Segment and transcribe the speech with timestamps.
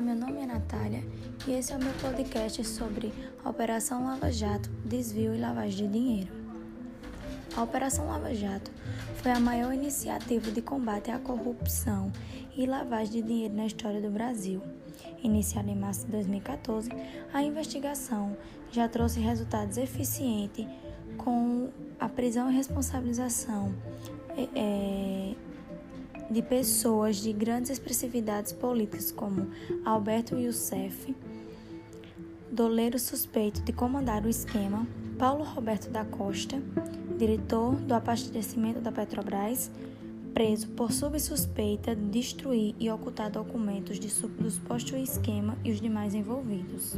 [0.00, 1.02] Meu nome é Natália
[1.44, 3.12] e esse é o meu podcast sobre
[3.44, 6.28] Operação Lava Jato, desvio e lavagem de dinheiro.
[7.56, 8.70] A Operação Lava Jato
[9.16, 12.12] foi a maior iniciativa de combate à corrupção
[12.56, 14.62] e lavagem de dinheiro na história do Brasil.
[15.20, 16.90] Iniciada em março de 2014,
[17.32, 18.36] a investigação
[18.70, 20.64] já trouxe resultados eficientes
[21.16, 23.74] com a prisão e responsabilização.
[24.36, 24.46] É,
[26.30, 29.48] de pessoas de grandes expressividades políticas como
[29.84, 31.14] Alberto Youssef,
[32.50, 34.86] doleiro suspeito de comandar o esquema,
[35.18, 36.60] Paulo Roberto da Costa,
[37.16, 39.70] diretor do abastecimento da Petrobras,
[40.34, 46.94] preso por subsuspeita de destruir e ocultar documentos do suposto esquema e os demais envolvidos.